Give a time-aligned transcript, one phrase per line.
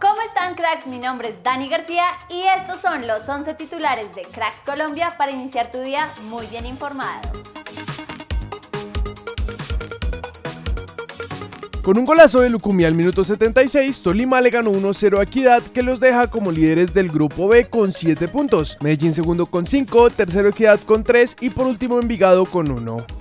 [0.00, 0.86] ¿Cómo están cracks?
[0.86, 5.32] Mi nombre es Dani García y estos son los 11 titulares de Cracks Colombia para
[5.32, 7.20] iniciar tu día muy bien informado.
[11.82, 15.82] Con un golazo de Lucumí al minuto 76, Tolima le ganó 1-0 a Equidad que
[15.82, 20.50] los deja como líderes del grupo B con 7 puntos, Medellín segundo con 5, tercero
[20.50, 23.17] Equidad con 3 y por último Envigado con 1.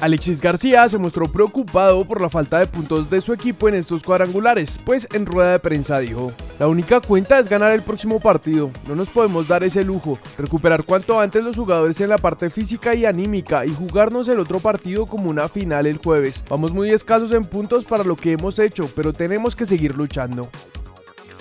[0.00, 4.02] Alexis García se mostró preocupado por la falta de puntos de su equipo en estos
[4.02, 8.70] cuadrangulares, pues en rueda de prensa dijo, la única cuenta es ganar el próximo partido,
[8.86, 12.94] no nos podemos dar ese lujo, recuperar cuanto antes los jugadores en la parte física
[12.94, 16.44] y anímica y jugarnos el otro partido como una final el jueves.
[16.48, 20.48] Vamos muy escasos en puntos para lo que hemos hecho, pero tenemos que seguir luchando.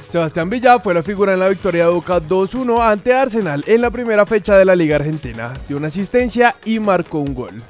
[0.09, 3.91] Sebastián Villa fue la figura en la victoria de Boca 2-1 ante Arsenal en la
[3.91, 5.53] primera fecha de la Liga Argentina.
[5.67, 7.61] Dio una asistencia y marcó un gol.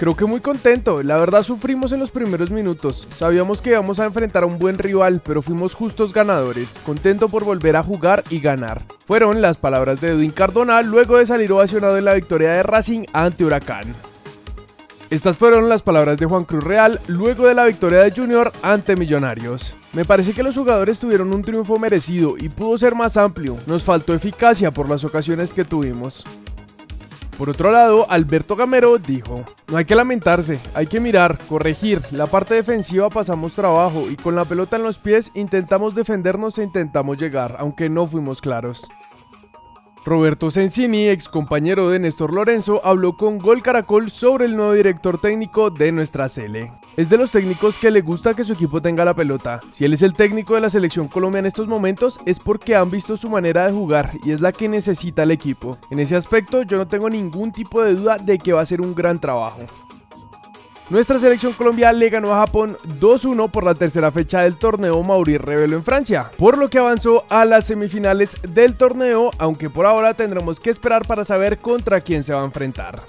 [0.00, 4.06] Creo que muy contento, la verdad sufrimos en los primeros minutos, sabíamos que íbamos a
[4.06, 8.40] enfrentar a un buen rival, pero fuimos justos ganadores, contento por volver a jugar y
[8.40, 8.82] ganar.
[9.06, 13.04] Fueron las palabras de Edwin Cardona luego de salir ovacionado en la victoria de Racing
[13.12, 13.94] ante Huracán.
[15.10, 18.96] Estas fueron las palabras de Juan Cruz Real luego de la victoria de Junior ante
[18.96, 19.74] Millonarios.
[19.92, 23.84] Me parece que los jugadores tuvieron un triunfo merecido y pudo ser más amplio, nos
[23.84, 26.24] faltó eficacia por las ocasiones que tuvimos.
[27.40, 32.26] Por otro lado, Alberto Gamero dijo, no hay que lamentarse, hay que mirar, corregir, la
[32.26, 37.16] parte defensiva pasamos trabajo y con la pelota en los pies intentamos defendernos e intentamos
[37.16, 38.86] llegar, aunque no fuimos claros.
[40.04, 45.20] Roberto Sensini, ex compañero de Néstor Lorenzo, habló con Gol Caracol sobre el nuevo director
[45.20, 46.72] técnico de nuestra Sele.
[46.96, 49.60] Es de los técnicos que le gusta que su equipo tenga la pelota.
[49.72, 52.90] Si él es el técnico de la selección Colombia en estos momentos es porque han
[52.90, 55.76] visto su manera de jugar y es la que necesita el equipo.
[55.90, 58.80] En ese aspecto yo no tengo ningún tipo de duda de que va a ser
[58.80, 59.60] un gran trabajo.
[60.90, 65.38] Nuestra selección Colombia le ganó a Japón 2-1 por la tercera fecha del torneo Mauri
[65.38, 70.14] Revelo en Francia, por lo que avanzó a las semifinales del torneo, aunque por ahora
[70.14, 73.00] tendremos que esperar para saber contra quién se va a enfrentar.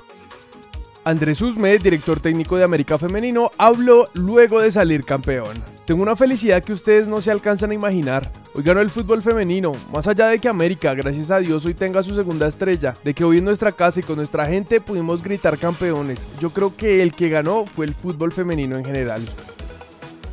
[1.04, 5.58] Andrés Usme, director técnico de América Femenino, habló luego de salir campeón.
[5.86, 8.32] Tengo una felicidad que ustedes no se alcanzan a imaginar.
[8.54, 12.04] Hoy ganó el fútbol femenino, más allá de que América, gracias a Dios, hoy tenga
[12.04, 15.58] su segunda estrella, de que hoy en nuestra casa y con nuestra gente pudimos gritar
[15.58, 16.38] campeones.
[16.40, 19.28] Yo creo que el que ganó fue el fútbol femenino en general.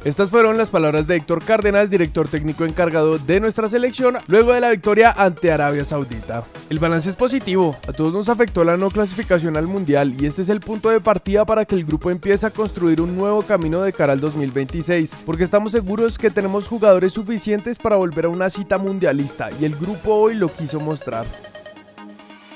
[0.05, 4.61] Estas fueron las palabras de Héctor Cárdenas, director técnico encargado de nuestra selección, luego de
[4.61, 6.45] la victoria ante Arabia Saudita.
[6.71, 10.43] El balance es positivo, a todos nos afectó la no clasificación al Mundial y este
[10.43, 13.81] es el punto de partida para que el grupo empiece a construir un nuevo camino
[13.83, 18.51] de cara al 2026, porque estamos seguros que tenemos jugadores suficientes para volver a una
[18.51, 21.27] cita mundialista y el grupo hoy lo quiso mostrar.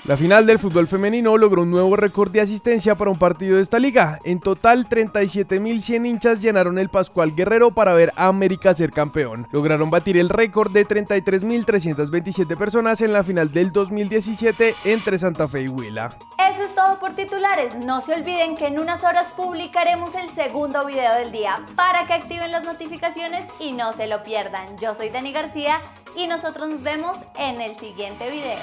[0.05, 3.63] La final del fútbol femenino logró un nuevo récord de asistencia para un partido de
[3.63, 4.19] esta liga.
[4.25, 9.47] En total, 37.100 hinchas llenaron el Pascual Guerrero para ver a América ser campeón.
[9.53, 15.63] Lograron batir el récord de 33.327 personas en la final del 2017 entre Santa Fe
[15.63, 16.09] y Huila.
[16.51, 17.77] Eso es todo por titulares.
[17.87, 22.15] No se olviden que en unas horas publicaremos el segundo video del día para que
[22.15, 24.67] activen las notificaciones y no se lo pierdan.
[24.79, 25.81] Yo soy Dani García
[26.17, 28.59] y nosotros nos vemos en el siguiente video.